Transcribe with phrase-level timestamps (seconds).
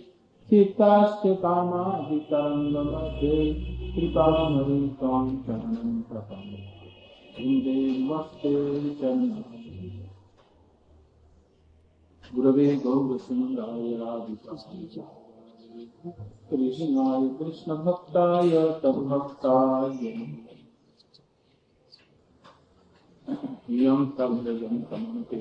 [0.49, 3.55] चित्ताश्च कामादितरङ्गमध्ये
[3.95, 9.41] कृपामयि त्वां शरणं प्रपन्ने। नमस्ते चरणम्
[12.35, 15.03] गुरवे गौरसुन्दराय राधिकाय।
[17.39, 20.07] कृष्णभक्ताय तद्भक्ताय
[23.25, 25.37] यं प्रभृजं तमन्ते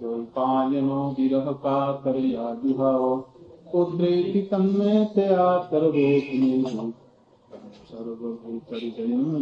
[0.00, 3.04] द्वैपायनो विरहकातरया जुहाव
[3.72, 6.52] पुत्रेति तन्मे तया सर्वोऽग्ने
[7.90, 9.32] सर्वभूतरिजयम्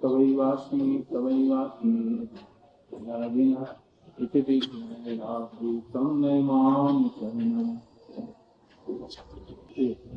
[0.00, 2.28] तवैवास्मि तवैवास्मि
[3.34, 3.66] विना
[4.18, 7.76] इति विघ्नेराभूतं नैमां शरणम्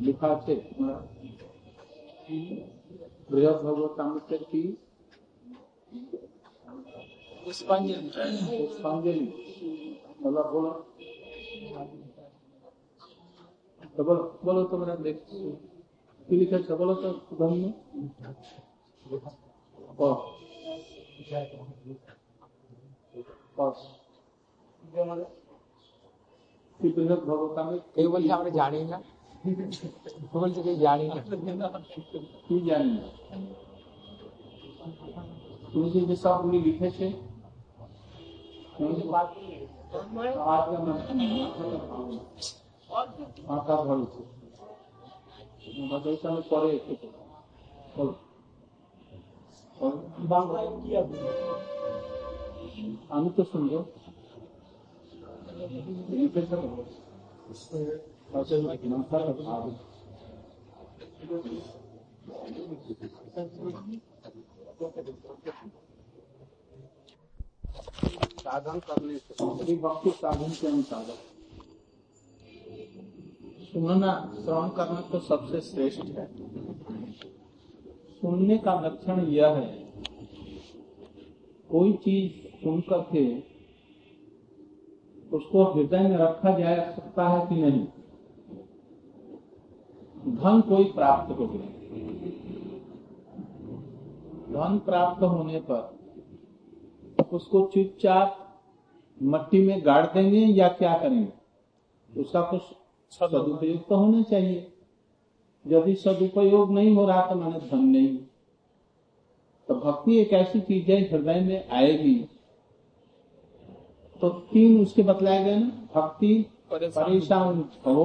[0.06, 0.54] लिखा છે
[3.28, 4.62] বৃহৎ ভগবতামৃতের কি
[7.42, 8.08] পুষ্পাঞ্জলি
[8.58, 9.26] পুষ্পাঞ্জলি
[10.22, 10.72] বলো বলো
[14.44, 15.30] বলো তোমরা দেখছ
[16.28, 17.62] কি লিখেছো বলো তো ধন্য
[26.80, 28.98] কি বৃহৎ ভগবতামৃত এই বলছে জানি না
[30.32, 31.04] বলছে কেউ জানি
[32.46, 32.96] কি জানি?
[35.70, 36.00] তুমি যে
[36.58, 37.06] লিখেছে
[43.48, 43.74] মাথা
[45.94, 46.94] ধরেছে আমি পরে কি
[53.10, 53.72] আমি তো শুনব।
[68.40, 71.04] साधन करने से भक्ति साधन के अनुसार
[73.66, 76.26] सुनना, श्रवण करना तो सबसे श्रेष्ठ है।
[78.20, 79.72] सुनने का लक्षण यह है,
[81.70, 83.24] कोई चीज़ सुन करके
[85.36, 87.86] उसको हृदय में रखा जा सकता है कि नहीं?
[90.26, 91.74] धन कोई प्राप्त हो गया
[94.46, 95.94] धन प्राप्त होने पर
[97.32, 98.42] उसको चुपचाप
[99.22, 102.20] मट्टी में गाड़ देंगे या क्या करेंगे?
[102.20, 102.62] उसका कुछ
[103.10, 104.72] सदुपयोग तो होना चाहिए।
[105.66, 108.16] यदि सदुपयोग नहीं हो रहा तो मैंने धन नहीं।
[109.68, 112.14] तो भक्ति एक ऐसी चीज़ है हृदय में आएगी।
[114.20, 118.04] तो तीन उसके बतलाए गए ना भक्ति परेशान हो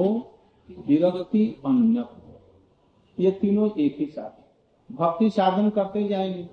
[0.86, 2.04] विरक्ति अन्य
[3.22, 4.42] ये तीनों एक ही साथ
[4.94, 6.48] भक्ति साधन करते जाएँगे।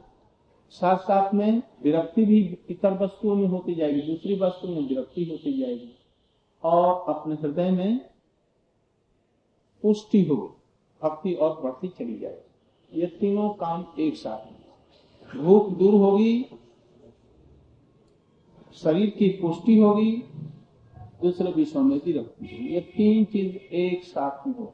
[0.70, 5.60] साथ साथ में विरक्ति भी इतर वस्तुओं में होती जाएगी, दूसरी वस्तु में विरक्ति होती
[5.60, 5.92] जाएगी।
[6.64, 8.10] और अपने हृदय में
[9.82, 10.56] पुष्टि होगी
[11.04, 14.60] भक्ति और बढ़ती चली जाएगी। ये तीनों काम एक साथ हैं।
[15.44, 16.46] भूख दूर होगी,
[18.74, 20.24] शरीर की पुष्टि होगी,
[21.22, 24.74] दूसरे विषयों में भी रखती है। ये तीन चीज़ एक साथ में हो।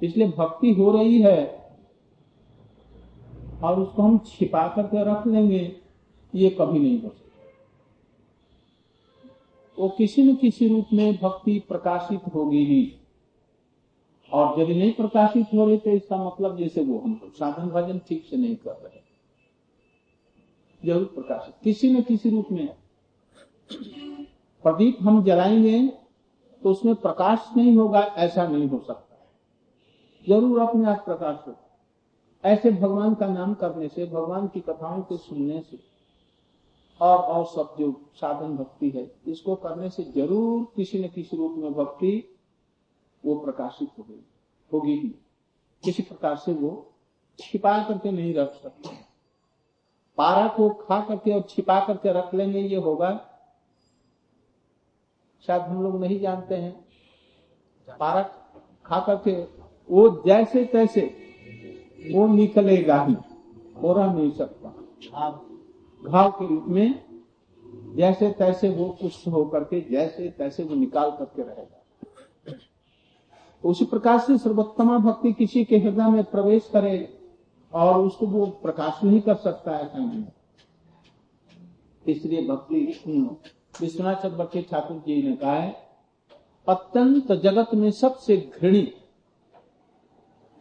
[0.00, 1.44] इसलिए भक्ति हो रही है
[3.62, 5.76] और उसको हम छिपा करके रख लेंगे,
[6.34, 7.24] ये कभी नहीं हो सकता।
[9.78, 12.92] वो किसी न किसी रूप में भक्ति प्रकाशित होगी ही।
[14.30, 18.24] और यदि नहीं प्रकाशित हो रही तो इसका मतलब जैसे वो हम साधन भजन ठीक
[18.30, 19.00] से नहीं कर रहे
[20.82, 22.68] ज़रूर प्रकाशित, किसी न किसी रूप में।
[24.64, 25.86] प्रदीप हम जलाएँगे
[26.62, 29.05] तो उसमें प्रकाश नहीं होगा, ऐसा नहीं हो सकता।
[30.26, 31.54] ज़रूर अपने आप प्रकाश हो
[32.44, 35.78] ऐसे भगवान का नाम करने से, भगवान की कथाओं को सुनने से
[37.00, 41.54] और और सब जो साधन भक्ति है, इसको करने से ज़रूर किसी न किसी रूप
[41.58, 42.12] में भक्ति
[43.24, 44.22] वो प्रकाशित हो गई,
[44.70, 45.08] होगी ही।
[45.84, 46.70] किसी प्रकार से वो
[47.38, 48.94] छिपा करके नहीं रख सकते।
[50.18, 53.10] पारा को खा करके और छिपा करके रख लेंगे, ये होगा।
[55.44, 56.72] शायद हम लोग नहीं जानते हैं।
[57.88, 58.22] पारा
[58.86, 59.32] खा करके
[59.90, 61.00] वो जैसे तैसे
[62.12, 63.16] वो निकलेगा ही
[63.82, 64.68] हो रह नहीं सकता।
[66.02, 67.04] घाव के रूप में
[67.96, 72.58] जैसे तैसे वो कुछ होकर के जैसे तैसे वो निकाल करके रहेगा।
[73.64, 76.96] उसी प्रकार से सर्वोत्तमा भक्ति किसी के हृदय में प्रवेश करे
[77.72, 80.24] और उसको वो प्रकाश नहीं कर सकता है
[82.06, 82.80] इसलिए भक्ति
[83.80, 85.74] विश्वनाथ चक्रवर्ती ठाकुर जी ने कहा है
[86.66, 88.82] अत्यंत जगत में सबसे घृणी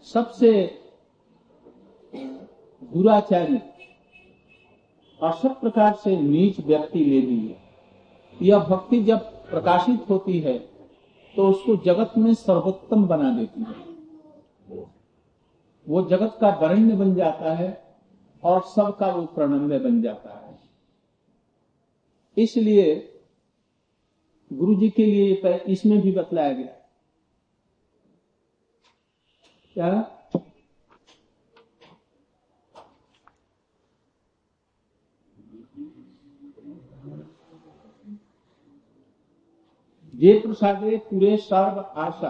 [0.07, 0.51] सबसे
[2.81, 3.57] दुराचारी
[5.19, 7.57] और सब प्रकार से नीच व्यक्ति ले ली है।
[8.39, 9.19] यह भक्ति जब
[9.49, 10.57] प्रकाशित होती है
[11.35, 14.83] तो उसको जगत में सर्वोत्तम बना देती है।
[15.87, 17.69] वो जगत का वरण्य बन जाता है
[18.43, 20.53] और सबका वो प्रणम्य बन जाता है।
[22.37, 22.95] इसलिए
[24.51, 26.73] गुरु जी के लिए इसमें भी बतलाया गया
[29.77, 30.11] क्या?
[40.15, 42.29] जे प्रसादे पूरे सर्व आशा।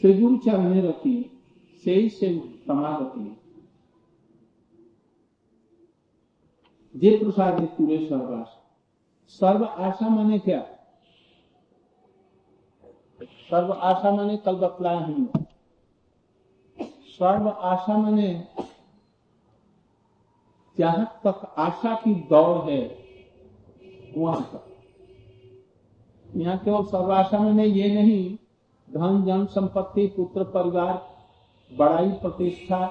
[0.00, 1.42] त्रिगुण चरणे रखी
[1.84, 3.40] से ही से समागति।
[6.98, 8.78] जे प्रसादे पूरे सर्व आशा।
[9.26, 10.75] सर्व आशा माने क्या?
[13.20, 15.44] सर्व आशा माने कल बतलाया हमने
[17.08, 18.30] सर्व आशा माने
[20.78, 22.80] जहाँ तक आशा की दौड़ है
[24.16, 24.62] वहाँ तक
[26.36, 28.36] यहाँ केवल सर्वाशा में ये नहीं,
[28.88, 30.94] धन, जन, संपत्ति, पुत्र, परिवार,
[31.70, 32.90] बड़ाई, प्रतिष्ठा,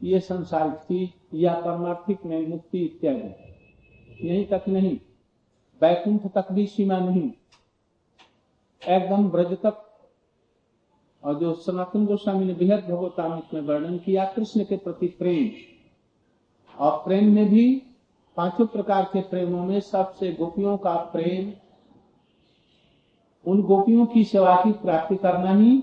[0.00, 4.96] ये संसारिक चीज़ या परमार्थिक में मुक्ति इत्यादि। यही तक नहीं,
[5.80, 7.30] बैकुंठ तक भी सीमा नहीं।
[8.88, 9.88] एकदम ब्रज तक
[11.22, 15.50] और जो सनातन गोस्वामी ने बेहद भगवतामित में वर्णन किया, कृष्ण के प्रति प्रेम।
[16.78, 17.82] और प्रेम में भी
[18.36, 21.52] पाँचों प्रकार के प्रेमों में सबसे गोपियों का प्रेम,
[23.46, 25.76] उन गोपियों की सेवा की प्राप्ति करना ही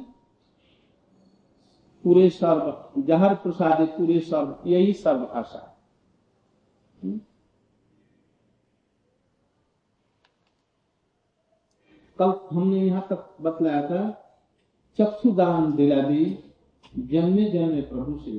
[2.03, 5.65] पूरे सर्व, जहर प्रसाद पूरे सर्व, यही सर्व आशा।
[12.21, 14.01] कल हमने यहाँ तक बतलाया था,
[14.99, 16.23] चक्षुदान दिला दी
[16.99, 18.31] जन्मे जन्मे प्रभु से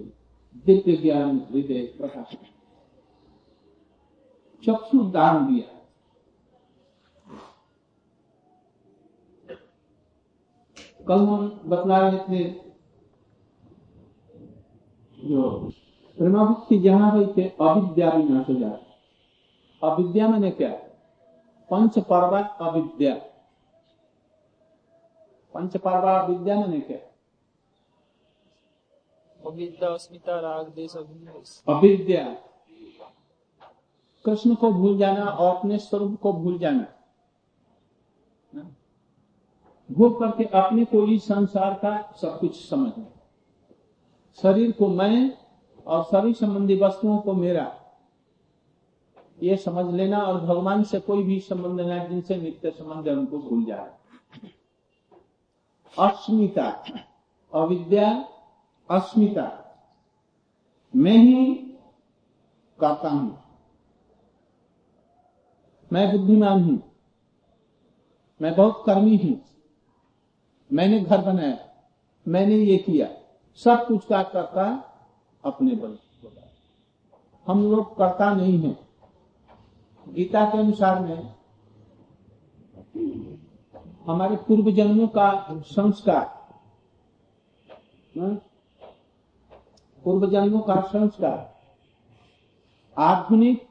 [0.67, 2.37] दिव्य ज्ञान, हृदय प्रकाश।
[4.67, 5.77] चक्षु दान दिया।
[11.09, 12.45] कल हम बतला रहे थे
[15.19, 15.71] जो
[16.19, 18.87] प्रेमाभक्ति जहाँ हुई थे, अविद्या विनाश हो जाए
[19.83, 20.71] अविद्या मैंने क्या?
[21.71, 23.15] पंच पर्वा अविद्या।
[25.55, 26.99] पंच पर्वा विद्या मैंने क्या
[29.41, 30.97] अविद्या अस्मिता राग देश
[31.69, 32.25] अविद्या।
[34.25, 36.87] कृष्ण को भूल जाना और अपने स्वरूप को भूल जाना।
[39.91, 43.05] भोग करके अपने को ही संसार का सब कुछ समझना
[44.39, 45.31] शरीर को मैं
[45.87, 47.65] और शरीर संबंधी वस्तुओं को मेरा।
[49.43, 53.39] ये समझ लेना और भगवान से कोई भी संबंध नहीं जिनसे नित्य संबंध है उनको
[53.39, 53.91] भूल जाए।
[55.99, 56.85] अस्मिता,
[57.55, 58.29] अविद्या
[58.91, 59.57] अस्मिता।
[60.97, 61.55] मैं ही
[62.81, 63.43] करता हूँ।
[65.93, 66.83] मैं बुद्धिमान हूँ।
[68.43, 69.45] मैं बहुत कर्मी हूँ।
[70.73, 71.59] मैंने घर बनाया।
[72.29, 73.07] मैंने ये किया।
[73.57, 74.95] सब कुछ का करता
[75.45, 75.99] अपने बल
[77.47, 78.79] हम लोग करता नहीं है।
[80.09, 81.35] गीता के अनुसार में
[84.07, 86.27] हमारे पूर्व जन्मों का संस्कार।
[88.21, 88.35] हाँ?
[90.05, 91.61] पूर्व जन्मों का संस्कार।
[92.99, 93.69] आधुनिक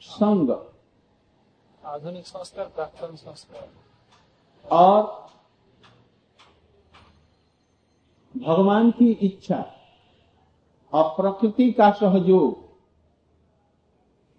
[0.00, 0.50] संग।
[1.84, 3.68] आधुनिक संस्कार प्राक्तन संस्कार।
[4.72, 5.28] और
[8.36, 9.64] भगवान की इच्छा
[10.92, 12.68] और प्रकृति का सहयोग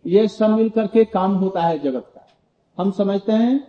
[0.05, 2.27] ये सब मिल करके काम होता है जगत का।
[2.77, 3.68] हम समझते हैं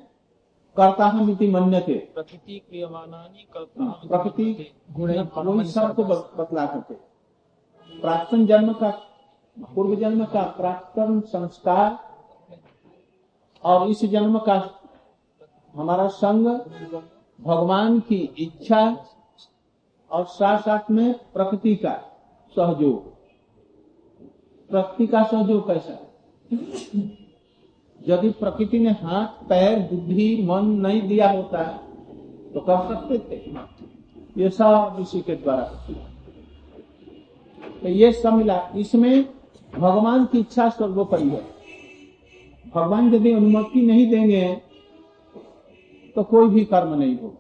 [0.81, 6.95] कर्ता हम इति मन्य थे प्रकृति क्रियमाणानि कल्पना प्रकृति गुण वही सबको बतला करके
[8.01, 8.91] प्राक्तन जन्म का
[9.75, 11.99] पूर्व जन्म का प्राक्तन संस्कार
[13.65, 14.57] और इस जन्म का
[15.75, 16.47] हमारा संग
[17.39, 18.81] भगवान की इच्छा
[20.11, 21.93] और साथ साथ में प्रकृति का
[22.57, 23.13] सहयोग।
[24.71, 25.99] प्रकृति का सहयोग कैसा?
[28.01, 31.63] यदि प्रकृति ने हाथ पैर बुद्धि मन नहीं दिया होता
[32.55, 33.37] तो कर सकते थे
[34.37, 35.63] ये सब इसी के द्वारा
[37.83, 39.25] तो ये सब मिला इसमें
[39.73, 41.43] भगवान की इच्छा सर्वोपरि है।
[42.75, 44.43] भगवान यदि अनुमति नहीं देंगे
[46.17, 47.37] तो कोई भी कर्म नहीं होगा।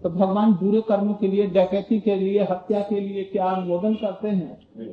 [0.00, 4.28] तो भगवान बुरे कर्म के लिए डकैती के लिए हत्या के लिए क्या अनुमोदन करते
[4.28, 4.90] हैं?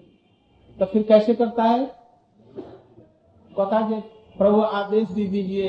[0.80, 1.86] तो फिर कैसे करता है?
[3.52, 4.02] बता दे।
[4.38, 5.68] प्रभु आदेश दे दीजिए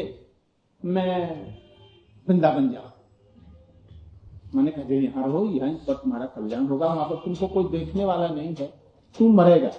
[0.80, 1.14] मैं
[2.26, 2.92] वृंदावन जाऊँ
[4.54, 8.04] मैंने कहा जो यहाँ रहो यहाँ पर तुम्हारा कल्याण होगा वहाँ पर तुमको कोई देखने
[8.04, 8.66] वाला नहीं है।
[9.14, 9.70] तू मरेगा।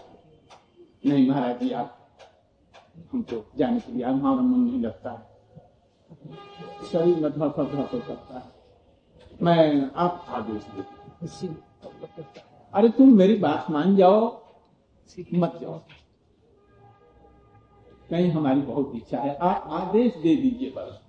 [1.05, 2.17] नहीं महाराज जी आप
[3.13, 5.17] हमको जाने के लिए हमारा मन नहीं लगता। है
[6.91, 8.51] शरीर में धड़ धड़ धड़ करता है।
[9.41, 11.47] मैं आप आदेश दे।
[12.73, 14.21] अरे तुम मेरी बात मान जाओ
[15.33, 15.79] मत जाओ।
[18.15, 20.99] कहीं हमारी बहुत इच्छा है। आप आदेश दे दीजिए बस।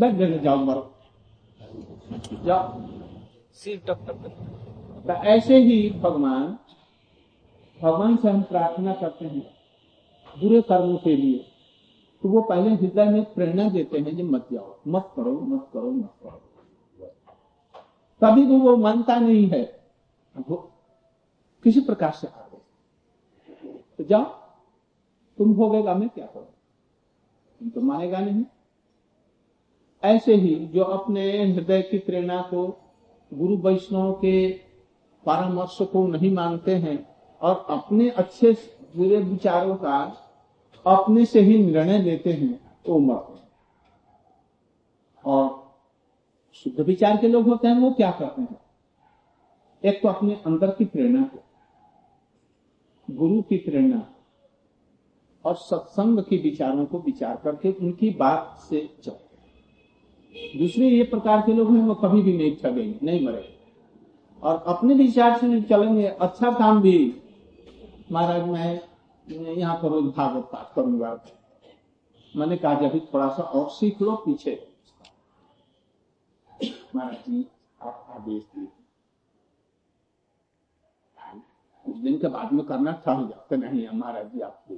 [0.00, 0.94] बस जगह जाओ मरो।
[2.44, 2.80] जाओ।
[3.52, 4.26] सिर टप टप
[5.06, 6.58] तो ऐसे ही भगवान
[7.82, 9.46] भगवान से हम प्रार्थना करते हैं
[10.36, 11.38] बुरे कर्मों के लिए।
[12.22, 15.90] तो वो पहले हृदय में प्रेरणा देते हैं कि मत जाओ मत करो मत करो
[15.90, 17.06] मत करो।
[18.22, 19.62] तभी तो वो मानता नहीं है।
[20.48, 20.56] वो
[21.64, 22.60] किसी प्रकार से आगे
[23.98, 24.41] तो जाओ।
[25.42, 26.44] तुम भोगेगा मैं क्या करूँ?
[27.60, 28.44] तुम तो मानेगा नहीं।
[30.02, 32.66] ऐसे ही जो अपने हृदय की प्रेरणा को
[33.34, 34.50] गुरु वैष्णव के
[35.26, 38.52] परामर्श को नहीं मानते हैं और अपने अच्छे
[38.96, 39.96] बुरे विचारों का
[40.86, 43.48] अपने से ही निर्णय लेते हैं वो मरते हैं
[45.24, 45.74] और
[46.52, 48.60] शुद्ध विचार के लोग होते हैं, वो क्या करते हैं?
[49.84, 51.38] एक तो अपने अंदर की प्रेरणा को,
[53.10, 54.08] गुरु की प्रेरणा
[55.44, 61.40] और सत्संग के विचारों को विचार करके उनकी बात से चलते हैं। दूसरे ये प्रकार
[61.46, 63.50] के लोग हैं, वो कभी भी नहीं ठगेंगे, नहीं मरेंगे।
[64.42, 67.14] और अपने विचार से नहीं चलेंगे अच्छा काम भी।
[68.12, 68.80] महाराज, मैं
[69.56, 71.18] यहाँ पर रोज भागवत पाठ करूँगा।
[72.34, 74.60] मैंने कहा, जब थोड़ा सा और सीख लो, पीछे
[76.96, 77.46] महाराज जी,
[77.80, 78.68] आप आदेश दीजिए
[81.84, 84.74] कुछ दिन के बाद में करना ठहर जाते नहीं महाराज जी आपको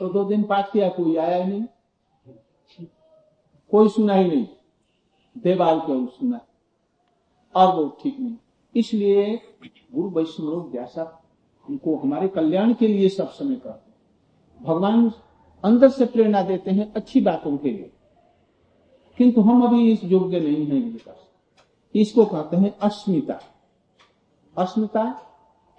[0.00, 1.64] तो दो दिन पाठ किया, कोई आया ही नहीं।
[3.70, 4.46] कोई सुना ही नहीं।
[5.38, 6.40] देवाल के सुना।
[7.54, 8.36] और वो ठीक नहीं।
[8.76, 9.40] इसलिए
[9.94, 11.22] गुरु वैष्णव जैसा
[11.70, 13.92] उनको हमारे कल्याण के लिए सब समय करते
[14.64, 15.12] भगवान
[15.64, 17.92] अंदर से प्रेरणा देते हैं अच्छी बातों के लिए।
[19.18, 21.00] किंतु हम अभी इस योग्य नहीं है
[21.94, 23.40] इसको कहते हैं अस्मिता।
[24.58, 25.22] अस्मिता,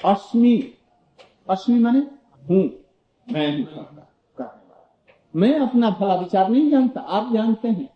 [0.05, 0.73] अस्मि।
[1.49, 1.99] अस्मि माने
[2.49, 2.84] हूँ।
[3.29, 3.65] मैं
[5.35, 7.89] मैं अपना विचार नहीं जानता, आप जानते हैं।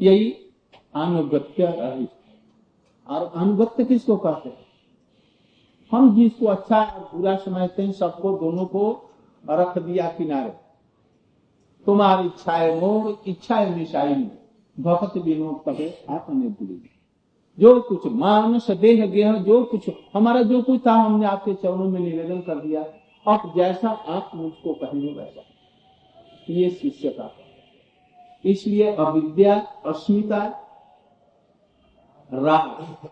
[0.00, 0.30] यही
[0.94, 1.66] अनुगत्य
[3.08, 4.66] और अनुगत्य किसको कहते हैं?
[5.90, 9.10] हम जिसको अच्छा और बुरा समझते हैं, सबको, दोनों को
[9.50, 10.50] रख दिया किनारे।
[11.86, 14.14] तुम्हारी इच्छाएँ मोर इच्छाएँ निशाई
[14.80, 15.88] भक्त विनोद कहे
[16.48, 17.01] भूली
[17.58, 22.00] जो कुछ मानस देह गेह जो कुछ हमारा जो कुछ था, हमने आपके चरणों में
[22.00, 22.82] निवेदन कर दिया।
[23.26, 25.42] अब जैसा आप मुझको कहेंगे वैसा।
[26.50, 27.30] ये शिष्य का
[28.44, 29.56] इसलिए अविद्या,
[29.86, 30.46] अस्मिता,
[32.30, 33.06] राग।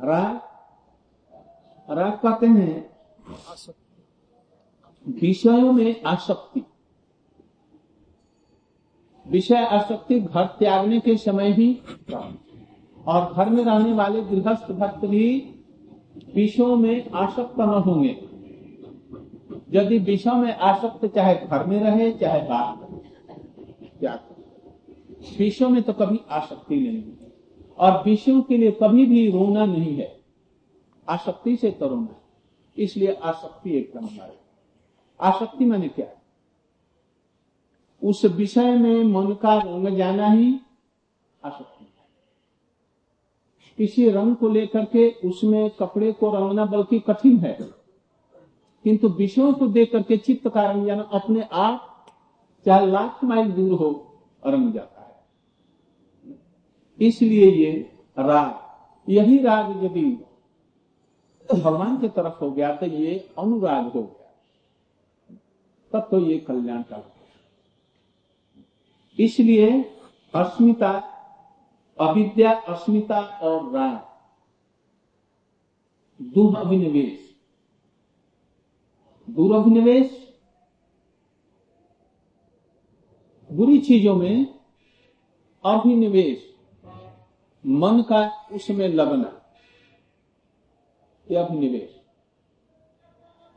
[0.00, 0.40] राग?
[1.88, 2.90] राग कहते हैं
[5.08, 6.62] विषयों में आसक्ति।
[9.26, 11.72] विषय आसक्ति घर त्यागने के समय ही
[13.06, 15.54] और घर में रहने वाले गृहस्थ भक्त भी
[16.34, 18.28] विषयों में आसक्त न होंगे।
[19.78, 22.82] यदि विषयों में आसक्त चाहे घर में रहे, चाहे बाहर।
[25.38, 27.32] विषयों में तो कभी आसक्ति नहीं। है
[27.78, 30.20] और विषयों के लिए कभी भी रोना नहीं है।
[31.08, 32.22] आसक्ति से तो रोना है।
[32.76, 34.40] इसलिए आसक्ति एक क्रम है।
[35.20, 36.06] आसक्ति मैंने क्या?
[36.06, 36.22] है
[38.04, 40.60] उस विषय में मन का रंग जाना ही
[41.44, 41.71] आसक्ति।
[43.82, 47.58] किसी रंग को लेकर के उसमें कपड़े को रंगना बल्कि कठिन है।
[48.84, 52.06] किंतु विषयों को देख करके चित्त का रंग जाना अपने आप
[52.66, 55.24] चाहे लाख माइल दूर हो, रंग जाता है।
[57.00, 57.72] इसलिए ये
[58.18, 58.60] राग,
[59.10, 60.24] यही राग यदि
[61.54, 64.32] भगवान की तरफ़ हो गया तो ये अनुराग हो गया।
[65.92, 67.14] तब तो ये कल्याण का
[69.18, 69.82] इसलिए
[70.34, 71.11] अस्मिता
[72.00, 74.12] अविद्या, अस्मिता और राग।
[76.22, 77.18] दुर्भिनिवेश
[79.30, 80.38] दुर्भिनिवेश
[83.52, 84.54] बुरी चीज़ों में
[85.64, 86.54] अभिनिवेश।
[87.66, 89.28] मन का उसमें लगना।
[91.40, 92.00] अभिनिवेश।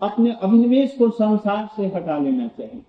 [0.01, 2.83] अपने अभिनिवेश को संसार से हटा लेना चाहिए।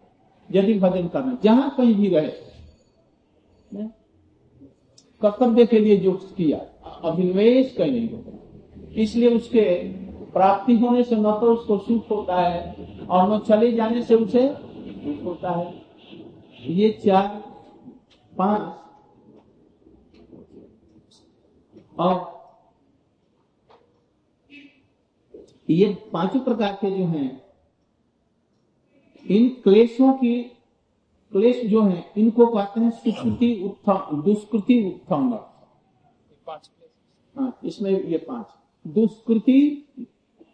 [0.51, 3.87] यदि भजन करना, जहाँ कहीं भी रहे
[5.23, 6.59] कर्तव्य के लिए जो किया
[7.05, 9.63] अभिनिवेश कहीं नहीं होता इसलिए उसके
[10.33, 14.41] प्राप्ति होने से न तो उसको सुख होता है, और न चले जाने से उसे
[14.43, 15.85] दुख होता है।
[16.69, 17.29] ये चार,
[18.33, 18.61] पाँच।
[21.99, 22.35] और
[25.69, 27.43] ये पाँचों प्रकार के जो हैं,
[29.27, 30.35] इन क्लेशों की
[31.37, 35.33] क्लेश जो है इनको कहते हैं सुकृति उत्थम दुष्कृति उत्थम
[37.37, 38.47] हाँ इसमें ये पाँच।
[38.85, 39.59] दुष्कृति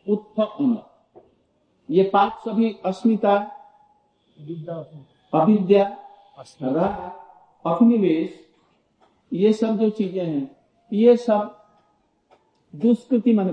[0.08, 0.76] उत्थम
[1.88, 3.36] ये पाँच सभी अस्मिता
[5.32, 5.84] अविद्या
[7.64, 8.38] अभिनिवेश
[9.32, 10.50] ये सब जो चीज़ें हैं
[10.92, 11.58] ये सब
[12.74, 13.50] दुष्कृति मान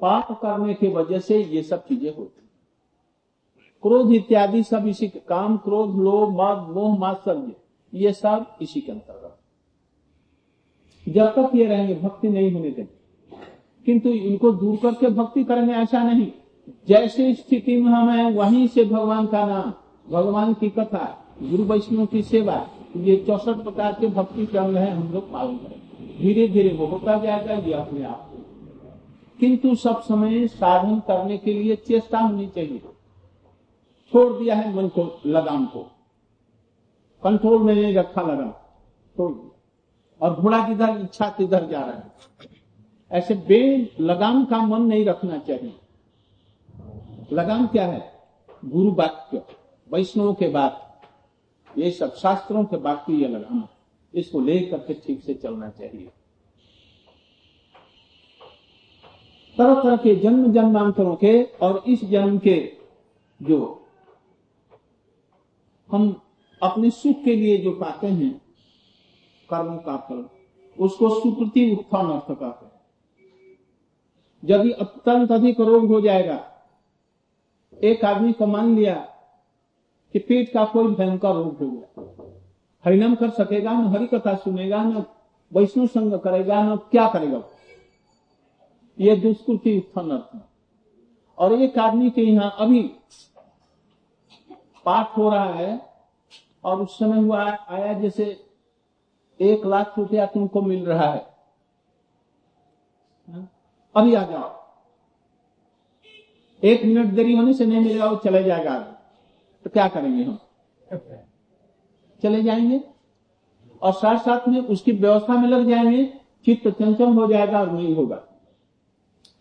[0.00, 2.41] पाप करने की वजह से ये सब चीज़ें होती
[3.82, 7.52] क्रोध इत्यादि सब इसी काम, क्रोध, लोभ मद मोह, मात्सर्य,
[7.94, 9.38] ये सब इसी के अंतर्गत।
[11.08, 13.36] जब तक ये रहेंगे, भक्ति नहीं होने देंगे।
[13.86, 16.32] किंतु इनको दूर करके भक्ति करेंगे, ऐसा नहीं।
[16.88, 19.72] जैसे स्थिति में हम हैं, वहीं से भगवान का नाम,
[20.12, 22.66] भगवान की कथा, गुरु वैष्णव की सेवा,
[22.96, 25.80] ये चौसठ प्रकार के भक्ति के अंग है, हम लोग पालन करें
[26.20, 28.28] धीरे धीरे वो होता जाएगा, ये अपने आप
[29.40, 32.82] किंतु सब समय साधन करने के लिए चेष्टा होनी चाहिए।
[34.12, 35.82] छोड़ दिया है मन को लगाम को।
[37.22, 38.50] कंट्रोल में नहीं रखा लगाम,
[39.16, 42.12] छोड़ दिया। और घोड़ा जिधर इच्छा तिधर जा रहा है।
[43.10, 45.74] ऐसे बे लगाम का मन नहीं रखना चाहिए।
[47.32, 48.12] लगाम क्या है?
[48.64, 49.42] गुरु वाक्य,
[49.92, 51.00] वैष्णव के बाद
[51.78, 53.64] ये सब शास्त्रों के की ये लगाम।
[54.14, 56.12] इसको लेकर के ठीक से चलना चाहिए।
[59.58, 62.72] तरह तरह के जन्म जन्मांतरों के और इस जन्म के
[63.42, 63.81] जो
[65.92, 66.14] हम
[66.62, 68.32] अपने सुख के लिए जो पाते हैं,
[69.48, 70.24] कर्म का फल,
[70.78, 72.72] उसको सुकृति उत्थान अर्थ कहते हैं।
[74.42, 76.38] यदि अत्यंत अधिक रोग हो जाएगा,
[77.78, 78.94] एक आदमी को मान लिया
[80.14, 82.04] कि पेट का कोई भयंकर रोग हो गया।
[82.84, 85.04] हरिनाम कर सकेगा न हरि कथा सुनेगा न,
[85.52, 87.42] वैष्णव संग करेगा न, क्या करेगा
[88.98, 90.40] ये दुष्कृति उत्थान अर्थ
[91.38, 92.82] और एक आदमी के यहाँ अभी
[94.84, 95.80] पाठ हो रहा है
[96.64, 98.24] और उस समय हुआ आया जैसे
[99.40, 101.26] एक लाख रुपया तुमको मिल रहा है।
[103.94, 104.50] अभी आ जाओ।
[106.62, 108.78] एक मिनट देरी होने से नहीं मिलेगा, वो चले जाएगा
[109.64, 110.38] तो क्या करेंगे हम?
[112.22, 112.80] चले जाएँगे
[113.82, 116.04] और साथ साथ में उसकी व्यवस्था में लग जाएँगे,
[116.46, 118.22] चित्त चंचल हो जाएगा और नहीं होगा।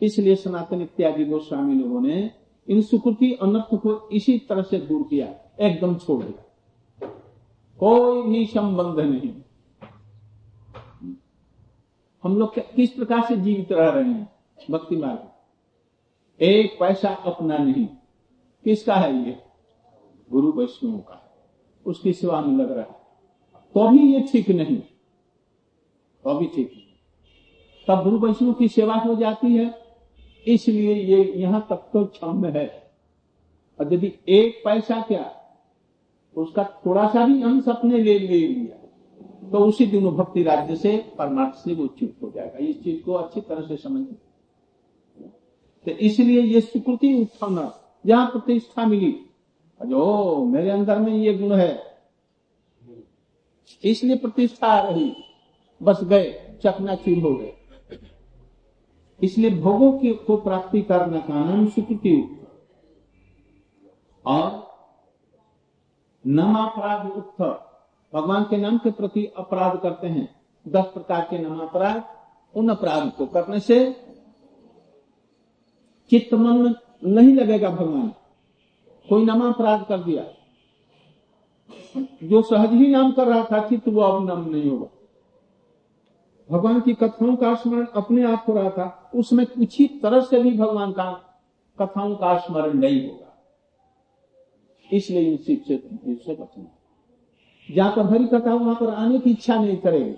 [0.02, 2.32] इसलिए सनातन इत्यादि गोस्वामी लोगों ने
[2.69, 5.28] इन सुकृति अनर्थ को इसी तरह से दूर किया,
[5.60, 6.47] एकदम छोड़ दिया।
[7.80, 9.34] कोई भी संबंध नहीं।
[12.24, 14.36] हम लोग किस प्रकार से जीवित रह रहे हैं?
[14.71, 15.28] भक्ति मार्ग।
[16.43, 17.86] एक पैसा अपना नहीं।
[18.63, 19.43] किसका है ये?
[20.32, 21.47] गुरु वैष्णव का।
[21.86, 22.91] उसकी सेवा में लग रहा। है
[23.74, 24.78] तो भी ये ठीक नहीं।
[26.24, 26.88] तो भी ठीक नहीं।
[27.88, 29.81] तब गुरु वैष्णव की सेवा हो जाती है।
[30.46, 32.68] इसलिए ये यहाँ तक तो क्षम है।
[33.80, 35.32] और यदि एक पैसा क्या,
[36.36, 38.78] उसका थोड़ा सा भी अंश अपने ले ले लिया
[39.52, 43.14] तो उसी दिनों भक्ति राज्य से परमार्थ से वो च्युत हो जाएगा। इस चीज़ को
[43.14, 44.06] अच्छी तरह से समझ
[45.86, 47.72] तो इसलिए ये सुकृति उत्थान,
[48.06, 49.12] जहाँ प्रतिष्ठा मिली
[49.80, 51.82] जो मेरे अंदर में ये गुण है।
[53.84, 55.12] इसलिए प्रतिष्ठा आ रही,
[55.82, 56.32] बस गए,
[56.64, 57.54] चकनाचूर हो गए।
[59.22, 62.40] इसलिए भोगों की को प्राप्ति करने का नाम सुकृति
[64.26, 64.72] और
[66.28, 67.52] नमापराध उत्तर
[68.14, 70.28] भगवान के नाम के प्रति अपराध करते हैं।
[70.68, 72.04] दस प्रकार के नमापराध
[72.58, 73.78] उन अपराध को करने से
[76.12, 78.08] चित्त मन नहीं लगेगा भगवान।
[79.10, 80.24] कोई नमापराध कर दिया।
[82.24, 85.01] जो सहज ही नाम कर रहा था, चित्त वो अब नाम नहीं होगा।
[86.52, 90.42] भगवान की कथाओं का स्मरण अपने आप हो रहा था, उसमें कुछ ही तरह से
[90.44, 91.12] भी भगवान का
[91.80, 93.28] कथाओं का स्मरण नहीं होगा।
[94.90, 96.66] इसलिए इन शिव से बचना
[97.70, 100.14] जहाँ पर हरि कथा, वहाँ पर आने की इच्छा नहीं करेगी।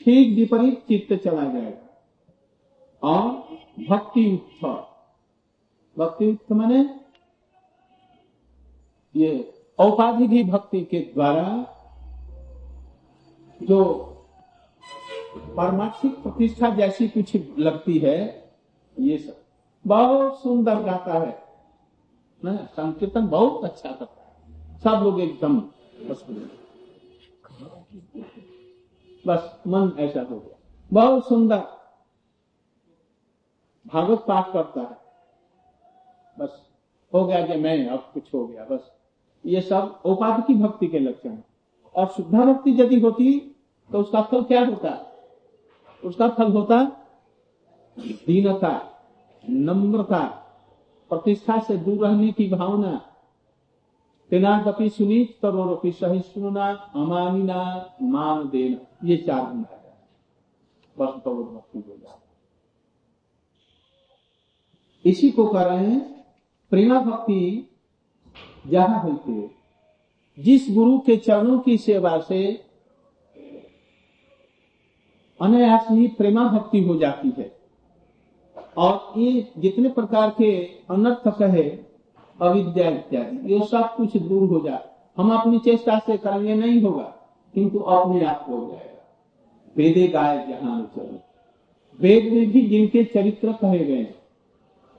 [0.00, 1.88] ठीक विपरीत चित्त चला जाएगा।
[3.02, 3.28] और
[3.88, 4.74] भक्ति उत्थम
[5.96, 6.82] भक्ति उत्थम मैंने
[9.14, 11.44] ये औपाधि भी भक्ति के द्वारा
[13.60, 14.07] जो
[15.38, 18.50] पारमार्थिक प्रतिष्ठा जैसी कुछ लगती है,
[18.98, 19.36] ये सब।
[19.86, 21.48] बहुत सुंदर गाता है।
[22.46, 25.60] संकीर्तन बहुत अच्छा करता है। सब लोग एकदम
[26.10, 26.26] बस
[29.26, 30.58] बस, मन ऐसा हो गया।
[30.92, 31.62] बहुत सुंदर।
[33.86, 34.96] भागवत पाठ करता है।
[36.38, 36.70] बस,
[37.14, 38.92] हो गया कि मैं अब कुछ हो गया, बस।
[39.46, 41.36] ये सब उपाधि की भक्ति के लक्षण
[41.94, 43.54] और शुद्धा भक्ति यदि होती
[43.92, 45.04] तो उसका फल क्या होता?
[46.04, 46.84] उसका फल होता
[47.98, 49.02] दीनता,
[49.50, 50.26] नम्रता,
[51.08, 53.04] प्रतिष्ठा से दूर रहने की भावना।
[54.30, 59.78] तेनादपि सुनीत तरोरपि सहिष्णुना अमानिना, मान देना, ये चार गुण है।
[60.98, 62.22] बस
[65.04, 66.26] इसी को कह रहे हैं,
[66.70, 67.70] प्रेमा भक्ति
[68.66, 69.50] जहाँ होती है।
[70.38, 72.67] जिस गुरु के चरणों की सेवा से
[75.40, 77.50] अनायास ही प्रेमा भक्ति हो जाती है।
[78.76, 80.50] और ये जितने प्रकार के
[80.90, 81.62] अनर्थ कहे
[82.38, 84.84] अविद्या इत्यादि, ये सब कुछ दूर हो जाए।
[85.16, 87.02] हम अपनी चेष्टा से करेंगे नहीं होगा,
[87.54, 88.84] किंतु अपने आप हो जाएगा।
[89.76, 90.80] वेदे गाय जहाँ
[91.98, 94.04] वेद में भी जिनके चरित्र कहे गए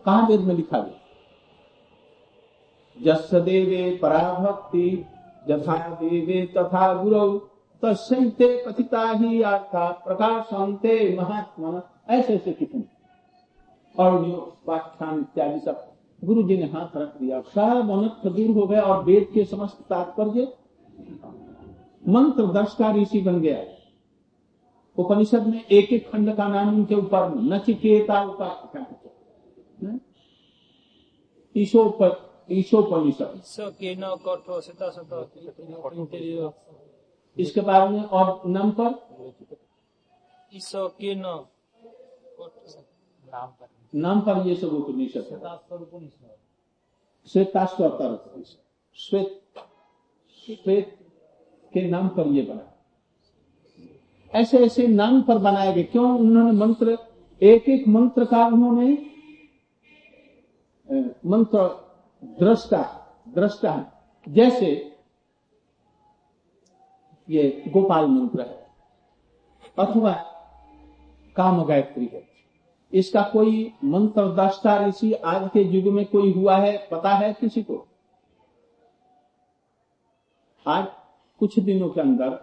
[0.06, 0.96] कहा वेद में लिखा गया?
[2.98, 5.06] जस देवे पराभक्ति
[5.50, 7.40] यथा देवे तथा गुरु।
[7.84, 12.84] तस्ते कथिता ही आर्था प्रकाशंते महात्मा ऐसे ऐसे कितने
[13.96, 14.38] और जो
[14.68, 15.86] व्याख्यान इत्यादि सब
[16.22, 19.78] गुरु जी ने हाथ रख दिया। सब अनर्थ दूर हो गया और वेद के समस्त
[19.90, 20.48] तात्पर्य
[22.08, 23.64] मंत्र दर्शका ऋषि बन गया।
[24.98, 30.00] उपनिषद में एक एक खंड का नाम उनके ऊपर नचिकेता उपाख्यान।
[32.52, 33.42] ईशोपनिषद।
[37.40, 38.90] इसके बाद में और नाम पर?
[43.96, 45.24] नाम पर। ये सब उपनिषद
[47.28, 47.90] श्वेताश्वर
[48.96, 49.42] श्वेत
[50.46, 50.98] श्वेत
[51.74, 52.66] के नाम पर ये बना।
[54.34, 56.20] ऐसे ऐसे नाम पर बनाए गए क्यों?
[56.20, 56.98] उन्होंने मंत्र
[57.42, 58.88] एक एक मंत्र का उन्होंने
[61.26, 61.58] मंत्र
[62.40, 62.82] दृष्टा
[63.30, 63.86] दृष्टा है।
[64.28, 64.99] जैसे
[67.30, 68.68] ये गोपाल मंत्र है
[69.80, 70.12] अथवा
[71.36, 72.28] काम गायत्री है।
[72.94, 77.64] इसका कोई मंत्र दृष्टा ऋषि आज के युग में कोई हुआ है पता है किसी
[77.64, 77.86] को?
[80.66, 80.86] आज
[81.42, 82.40] कुछ दिनों के अंदर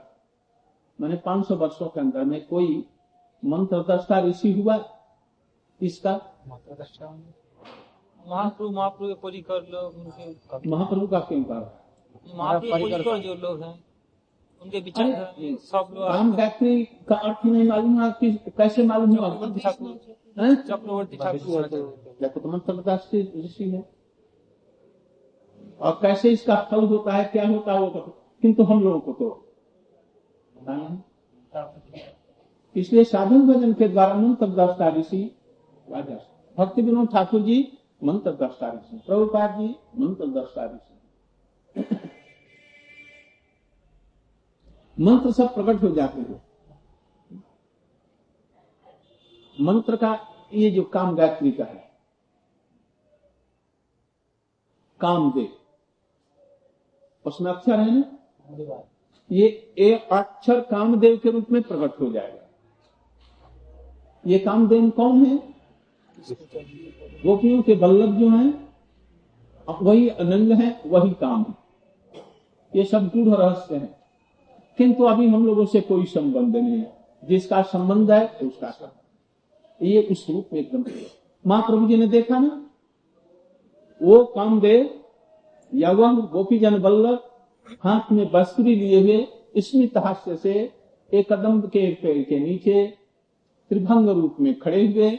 [0.99, 2.85] मैंने 500 वर्षों के अंदर में कोई
[3.43, 4.77] मंत्र दृष्टा ऋषि हुआ
[5.81, 6.13] इसका?
[8.21, 11.61] महाप्रभु महाप्रभु के परिकर लोग उनके महाप्रभु का क्यों कर
[12.35, 13.75] महाप्रभु जो लोग हैं।
[14.67, 15.11] उनके विचार
[15.65, 21.51] सब लोग राम गायत्री का अर्थ नहीं मालूम है कि कैसे मालूम हुआ चक्रवर्ती ठाकुर।
[22.21, 23.83] चक्रवर्ती तो ऋषि है।
[25.81, 27.89] और कैसे इसका फल होता है क्या होता है वो
[28.43, 29.29] किंतु हम लोगों को तो
[32.77, 35.23] इसलिए साधन भजन के द्वारा मंत्र दृष्टा ऋषि
[35.89, 37.57] भक्ति विनोद ठाकुर जी
[38.05, 40.95] मंत्र दृष्टा ऋषि। प्रभुपाद जी मंत्र दृष्टा ऋषि।
[45.01, 46.43] मंत्र सब प्रकट हो जाते हैं।
[49.61, 50.19] मंत्र का
[50.55, 51.85] ये जो काम गायत्री का है
[55.01, 55.49] कामदेव
[57.27, 58.83] उसमें अक्षर है ना?
[59.31, 59.47] ये
[59.79, 62.49] एक अक्षर कामदेव के रूप में प्रकट हो जाएगा।
[64.27, 65.37] ये कामदेव कौन है?
[67.23, 68.75] गोपियों के बल्लभ जो हैं,
[69.69, 71.55] वही अनंग है, वही काम है।
[72.75, 74.06] ये सब गूढ़ रहस्य है।
[74.79, 78.93] किंतु अभी हम लोगों से कोई संबंध नहीं है। जिसका संबंध है, उसका संबंध
[79.83, 80.85] ये उस रूप में एकदम
[81.47, 82.71] महाप्रभु जी ने देखा ना?
[84.03, 84.33] वो
[85.75, 87.19] या वह गोपी जन बल्लभ,
[87.81, 89.27] हाथ में बस्तुरी लिए हुए
[89.59, 90.73] स्मित हास्य से
[91.15, 92.99] एक कदम के पेड़ के नीचे
[93.69, 95.19] त्रिभंग रूप में खड़े हुए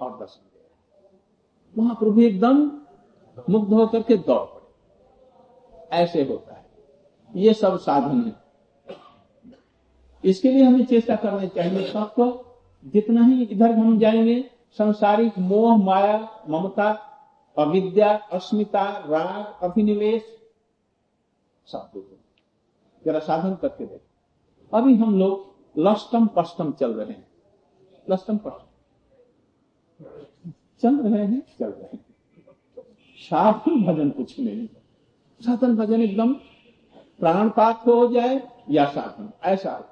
[0.00, 2.70] और दर्शन दे वहाँ प्रभु एकदम
[3.50, 4.68] मुग्ध होकर के दौड़ पड़े।
[5.96, 6.66] ऐसे होता है।
[7.36, 8.47] ये सब साधन है।
[10.24, 12.44] इसके लिए हमें चेष्टा करनी चाहिए सबको
[12.84, 17.04] जितना ही इधर हम जाएँगे, संसारिक मोह, माया, ममता,
[17.58, 20.22] अविद्या, अस्मिता, राग, अभिनिवेश,
[21.66, 22.18] सब दूर
[23.04, 24.00] जरा साधन करके देख।
[24.74, 27.28] अभी हम लोग लष्टम पष्टम चल रहे हैं।
[28.10, 28.64] लष्टम पष्टम।
[30.80, 32.04] चल रहे हैं, चल रहे हैं।
[33.16, 34.68] साधन भजन कुछ नहीं।
[35.40, 39.87] साधन भजन एकदम प्राण प्राणपात हो जाए या साधन, ऐसा।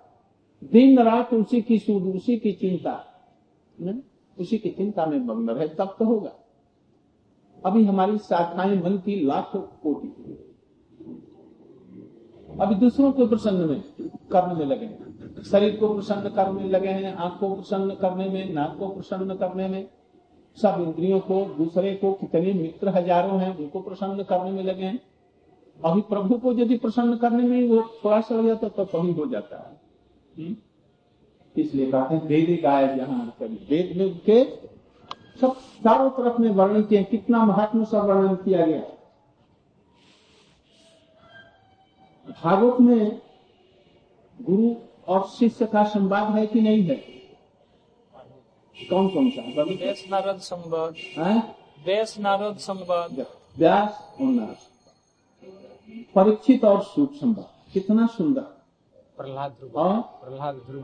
[0.64, 3.04] दिन रात उसी की सूद, उसी की चिंता?
[4.38, 6.32] उसी की चिंता में मग्न रहे, तब तो होगा।
[7.66, 10.08] अभी हमारी शाखाएँ मन की लाखों कोटि
[12.60, 13.80] अभी दूसरों को प्रसन्न में
[14.32, 14.88] करने में लगे
[15.42, 19.68] शरीर को प्रसन्न करने लगे हैं, आँख को प्रसन्न करने में, नाक को प्रसन्न करने
[19.68, 19.88] में।
[20.56, 25.00] सब इंद्रियों को, दूसरे को, कितने मित्र हज़ारों हैं, उनको प्रसन्न करने में लगे हैं।
[25.84, 29.26] अभी प्रभु को यदि प्रसन्न करने में वो थोड़ा सा हो जाता तो कभी हो
[29.26, 29.85] जाता। है?
[30.38, 34.44] इसलिए कहते हैं आय जहाँ वेद में उनके
[35.40, 38.80] सब चारों तरफ़ में वर्णन किए कितना महात्मा सब वर्णन किया गया।
[42.44, 43.20] भागवत में
[44.42, 44.74] गुरु
[45.08, 46.94] और शिष्य का संवाद है कि नहीं है?
[48.90, 50.94] कौन कौन सा व्यास नारद संवाद।
[51.86, 53.26] व्यास नारद संवाद।
[53.58, 54.56] व्यास और नारद।
[56.14, 58.55] परीक्षित और सूप संवाद। कितना सुंदर।
[59.16, 60.82] प्रहलाद ध्रुव। प्रहलाद ध्रुव।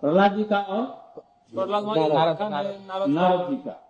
[0.00, 0.84] प्रहलाद जी का और?
[1.54, 1.84] प्रहलाद
[3.10, 3.86] नारद। जी। का।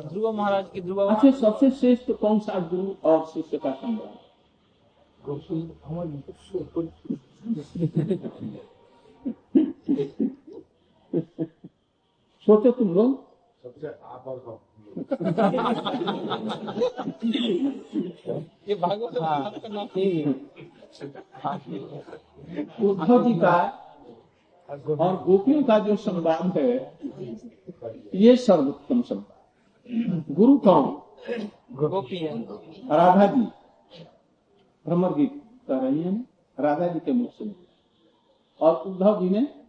[0.00, 3.70] ध्रुव महाराज की ध्रुव। अच्छा सबसे श्रेष्ठ कौन सा गुरु और शिष्य का
[12.46, 13.24] सोचो तुम लोग।
[13.62, 14.58] सबसे आप और हम
[18.68, 19.86] ये भागवत का नाम
[22.90, 23.78] उद्धव जी का
[24.70, 26.98] और गोपियों का जो संवाद है
[28.14, 30.84] ये सर्वोत्तम संवाद गुरु कौन?
[31.72, 33.42] गोपी राधा जी।
[34.86, 36.24] भ्रमर गीत कह रही है।
[36.60, 37.54] राधा जी के मुख से।
[38.60, 39.62] और उद्धव जी ने।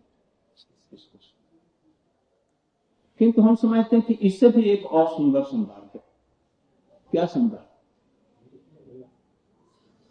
[3.19, 6.01] किंतु हम समझते हैं कि इससे भी एक और सुंदर संवाद है।
[7.13, 7.67] क्या संवाद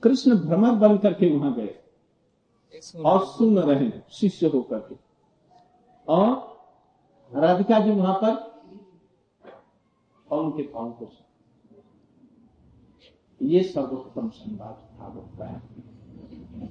[0.02, 1.74] कृष्ण भ्रमर बन करके वहाँ गए
[3.04, 4.94] और सुन रहे शिष्य होकर के।
[6.06, 6.30] और
[7.30, 8.34] राधिका जी वहाँ पर
[10.28, 11.10] और उनके पाँव को
[13.40, 15.60] ये सर्वोत्तम संवाद भागवत का है।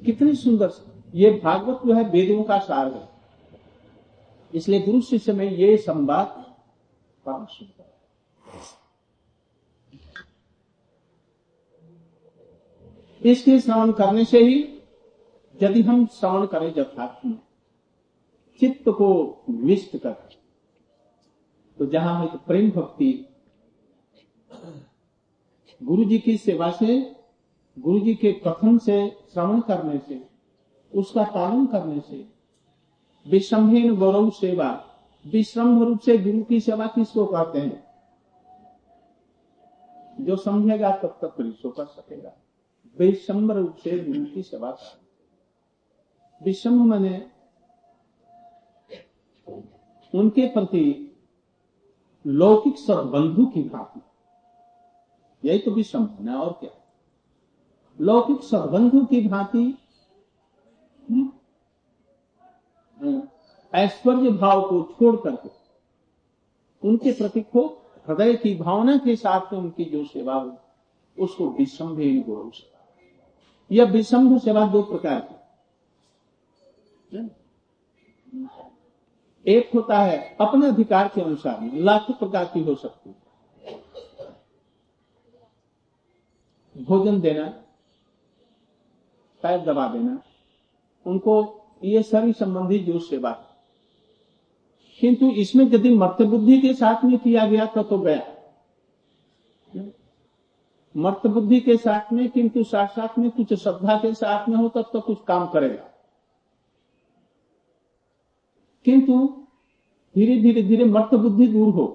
[0.06, 0.72] कितनी सुंदर
[1.16, 3.11] ये भागवत जो है वेदों का सार है।
[4.56, 6.52] इसलिए गुरु शिष्य में ये संवाद
[13.26, 14.80] इसके श्रवण करने से ही
[15.64, 17.40] यदि हम श्रवण करें यथार्थ में,
[18.60, 20.12] चित्त को विष्ट कर
[21.78, 23.28] तो जहाँ हम प्रेम भक्ति
[25.84, 27.16] गुरु जी की सेवा से
[27.80, 30.30] गुरु जी के कथन से, श्रवण करने से,
[30.94, 32.31] उसका पालन करने से
[33.28, 34.86] विश्रम्भीन गौरव सेवा
[35.28, 37.84] विश्रम्भ रूप से गुरु की सेवा किसको कहते हैं?
[40.26, 42.34] जो समझेगा तब तक रिसो कर सकेगा।
[43.00, 44.78] विश्रम्भ रूप से गुरु की सेवा
[46.44, 47.32] कर मैंने
[50.16, 51.18] उनके प्रति
[52.28, 54.02] लौकिक सद्बंधु की भांति
[55.50, 56.72] यही तो विषम है और क्या?
[58.02, 59.78] लौकिक सद्बंधु की भांति
[63.74, 65.50] ऐश्वर्य भाव को छोड़ करके,
[66.84, 70.58] उनके प्रति को हृदय की भावना के साथ में उनकी जो सेवा हो
[71.18, 72.88] उसको विषम्भ गौरव सेवा
[73.72, 75.36] यह विषम्भ सेवा दो प्रकार की
[79.46, 83.16] एक होता है अपने अधिकार के अनुसार लाखों प्रकार की हो सकती है।
[86.76, 87.46] भोजन देना,
[89.44, 90.22] पैर दबा देना,
[91.06, 93.50] उनको ये सभी संबंधी जो सेवा है
[95.00, 98.22] किंतु इसमें यदि मर्त बुद्धि के साथ में किया गया तो तो गया।
[100.96, 104.68] मर्त बुद्धि के साथ में, किंतु साथ साथ में कुछ श्रद्धा के साथ में हो
[104.70, 105.90] तब तो कुछ काम करेगा।
[108.86, 109.46] किंतु
[110.16, 111.88] धीरे धीरे धीरे मर्त बुद्धि दूर हो।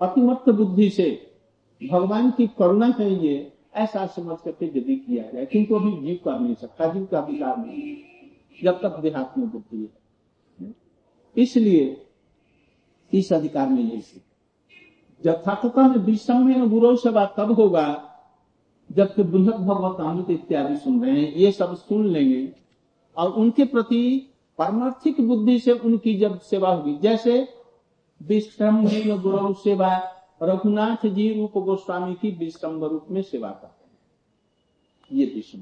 [0.00, 1.10] अतिमत्त बुद्धि से
[1.80, 6.54] भगवान की करुणा ये ऐसा समझ करके यदि किया जाए, किंतु अभी जीव कर नहीं
[6.54, 7.96] सकता, जीव का विकार नहीं।
[8.62, 10.74] जब तक देहात्म बुद्धि है।
[11.36, 12.06] इसलिए
[13.12, 14.22] इस अधिकार में यही सीख।
[15.22, 18.04] यथार्थता में विषम गुरु सभा तब होगा
[18.90, 22.52] जबकि बृहद भगवत अमृत इत्यादि सुन रहे हैं, ये सब सुन लेंगे
[23.16, 27.48] और उनके प्रति परमार्थिक बुद्धि से उनकी जब सेवा होगी, जैसे
[28.20, 28.86] विश्रम
[29.20, 29.96] गुरु सेवा
[30.42, 35.60] रघुनाथ जी रूप गोस्वामी की विश्रम रूप में सेवा करते हैं। ये विश्रम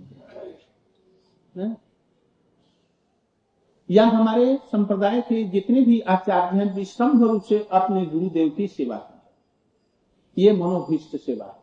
[3.91, 8.97] या हमारे संप्रदाय के जितने भी आचार्य हैं विश्रम रूप से अपने गुरुदेव की सेवा
[8.97, 11.63] की ये मनोभीष्ट सेवा है।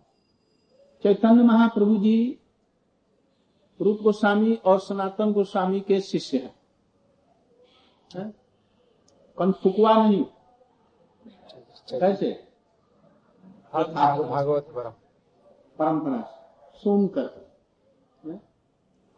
[1.03, 2.39] चैतन्य महाप्रभु जी
[3.81, 6.55] रूप गोस्वामी और सनातन गोस्वामी के शिष्य हैं।
[8.15, 8.33] है?
[9.37, 10.23] कन फुकवा नहीं?
[11.99, 12.47] कैसे?
[13.73, 14.67] भागवत
[15.79, 16.21] परंपरा
[16.75, 17.52] सुनकर?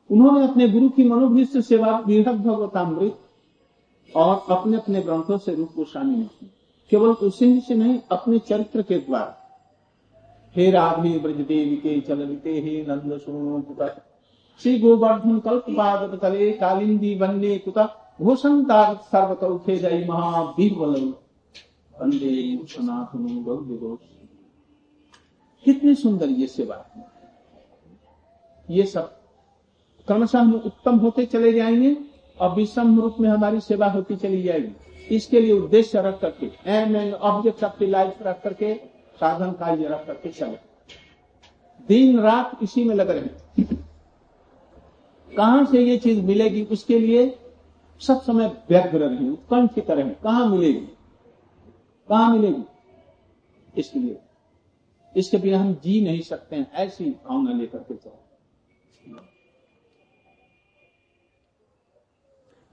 [0.09, 6.39] उन्होंने अपने गुरु की मनोभीष्ट सेवा बृहद भगवतामृत और अपने अपने ग्रंथों से रूप की
[6.91, 9.41] केवल उसी से नहीं, अपने चरित्र के द्वारा।
[10.55, 14.03] हे राधे ब्रज देवी के चलते हे नंद सुनो कुत
[14.61, 17.77] श्री गोवर्धन कल्प पाद तले, कालिंदी वन्य कुत
[18.21, 22.31] घोषण सर्वतौखे जय महावीर वंदे
[22.69, 23.97] सनातन गौर
[25.65, 26.85] कितनी सुंदर ये सेवा
[28.69, 29.11] ये सब
[30.07, 31.95] क्रमशः हम उत्तम होते चले जाएँगे
[32.41, 36.95] और विषम रूप में हमारी सेवा होती चली जाएगी। इसके लिए उद्देश्य रख करके aim
[36.95, 38.73] and object of life रख करके,
[39.19, 40.57] साधन कार्य रख करके चले।
[41.87, 43.63] दिन रात इसी में लग रहे
[45.31, 47.39] कहा से ये चीज़ मिलेगी उसके लिए
[48.01, 50.79] सब समय व्यग्र रहे उत्कंठित रहे कहा मिलेगी?
[52.09, 52.63] कहा मिलेगी?
[53.77, 54.17] इसके लिए।
[55.15, 58.24] इसके बिना हम जी नहीं सकते हैं, ऐसी भावना लेकर के चलो।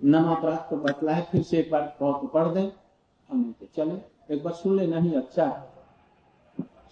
[0.05, 2.73] नमा प्राप्त बतला है, फिर से एक बार पढ़ दें।
[3.31, 5.73] हम तो चले। एक बार सुन ले, नहीं अच्छा है।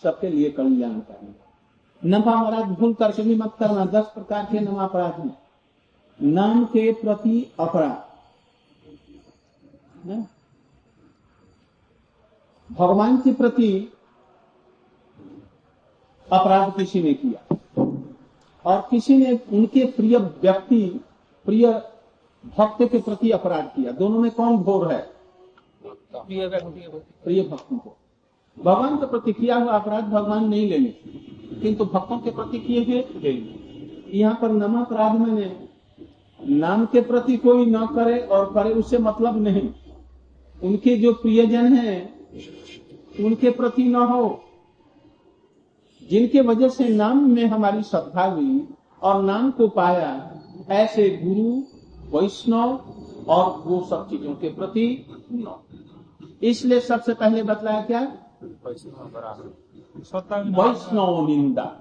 [0.02, 1.50] सबके लिए कल्याण करेंगे
[2.04, 5.38] नमा अपराध भूल करके भी मत करना। दस प्रकार के नमा अपराध हैं।
[6.22, 8.10] नाम के प्रति अपराध।
[12.70, 13.92] भगवान के प्रति
[16.32, 17.56] अपराध किसी ने किया।
[18.66, 21.00] और किसी ने उनके प्रिय व्यक्ति,
[21.44, 21.89] प्रिय
[22.44, 25.00] भक्त के प्रति अपराध किया। दोनों में कौन घोर है?
[25.84, 26.48] प्रिय
[27.24, 27.96] प्रिय भक्तों को।
[28.56, 30.90] भगवान के प्रति किया हुआ अपराध भगवान नहीं लेंगे
[31.60, 35.68] किंतु भक्तों के प्रति किए हुए लेंगे यहाँ पर नमा अपराध मैंने
[36.40, 39.68] नाम के प्रति कोई न करे और करे उससे मतलब नहीं।
[40.58, 41.98] उनके जो प्रियजन हैं
[43.24, 44.40] उनके प्रति न हो।
[46.10, 48.68] जिनके वजह से नाम में हमारी श्रद्धा हुई
[49.02, 50.10] और नाम को पाया
[50.70, 51.62] ऐसे गुरु
[52.10, 52.94] वैष्णव
[53.28, 55.60] और वो सब चीज़ों के प्रति न।
[56.42, 58.18] इसलिए सबसे पहले बतलाया क्या?
[58.42, 59.02] वैष्णव
[60.62, 61.80] वैष्णव निंदा।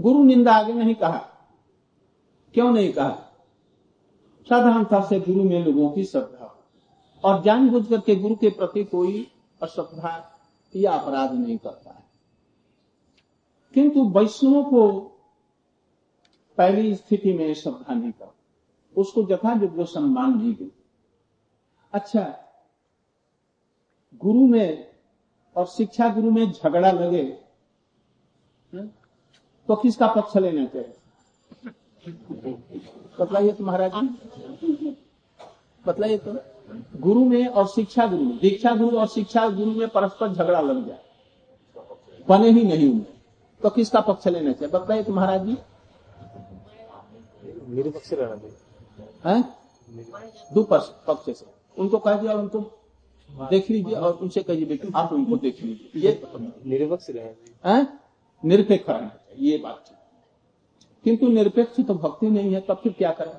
[0.00, 1.18] गुरु निंदा आगे नहीं कहा।
[2.54, 3.10] क्यों नहीं कहा?
[4.48, 6.64] साधारणता से गुरु में लोगों की श्रद्धा।
[7.24, 9.32] और जानबूझ करके गुरु के प्रति कोई
[9.62, 10.40] अश्रद्धा
[10.76, 12.04] या अपराध नहीं करता है।
[13.74, 15.00] किंतु वैष्णव को
[16.58, 18.37] पहली स्थिति में श्रद्धा नहीं कर
[18.98, 20.72] उसको योग्य सम्मान दी
[21.92, 22.22] अच्छा
[24.14, 24.90] गुरु में
[25.56, 27.24] और शिक्षा गुरु में झगड़ा लगे
[29.68, 30.92] तो किसका पक्ष लेना चाहिए?
[33.20, 34.96] बतलाइए तो महाराज जी।
[35.86, 36.36] बतलाइए तो।
[36.96, 40.86] गुरु में और शिक्षा गुरु में। दीक्षा गुरु और शिक्षा गुरु में परस्पर झगड़ा लग
[40.86, 41.04] जाए।
[42.28, 43.20] बने ही नहीं उनमें।
[43.62, 44.78] तो किसका पक्ष लेना चाहिए?
[44.78, 45.56] बताइए तो महाराज जी।
[47.68, 48.56] मेरे पक्ष रहना चाहिए।
[49.24, 49.42] हैं?
[50.54, 51.46] दो पक्ष पक्ष से।
[51.76, 52.60] उनको कह दिया उनको
[53.50, 56.22] देख लीजिए और उनसे कहिए बेटी आप उनको देख लीजिए। ये
[56.66, 57.98] निरपक्ष रहना चाहिए हैं?
[58.42, 59.84] निरपेक्ष रहना चाहिए ये बात
[61.04, 63.32] किंतु निरपेक्ष तो भक्ति नहीं है तब फिर क्या करें?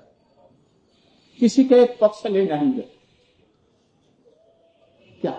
[1.40, 2.88] किसी के एक पक्ष लेना ही है।
[5.22, 5.34] क्या?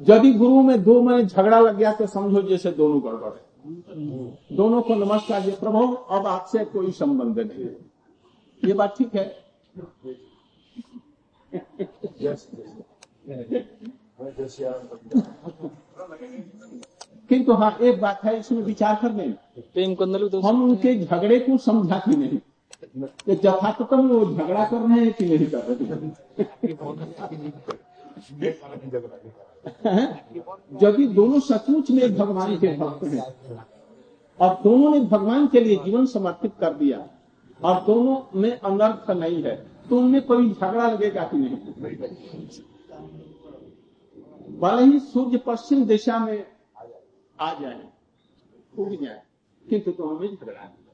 [0.00, 4.82] यदि गुरु में दो में झगड़ा लग गया तो समझो जैसे दोनों गड़बड़ है। दोनों
[4.82, 7.76] को नमस्कार जी। प्रभु, अब आपसे कोई संबंध नहीं। है
[8.64, 9.44] ये बात ठीक है?
[17.28, 21.58] किंतु हाँ एक बात है, इसमें विचार कर लें। प्रेम कंदलू हम उनके झगड़े को
[21.58, 22.38] समझाते नहीं।
[22.96, 25.58] कि यथार्थता में वो झगड़ा कर रहे हैं कि नहीं कर
[29.10, 29.47] रहे
[30.82, 33.22] यदि दोनों सचमुच में भगवान के भक्त हैं।
[34.40, 37.08] और दोनों ने भगवान के लिए जीवन समर्पित कर दिया।
[37.64, 41.56] और दोनों में अनर्थ नहीं है। तो उनमें कोई झगड़ा लगेगा कि नहीं।
[44.58, 46.46] भले ही सूर्य पश्चिम दिशा में
[47.40, 47.88] आ जाए,
[48.78, 49.22] उग जाए,
[49.70, 50.87] किंतु दोनों में झगड़ा नहीं।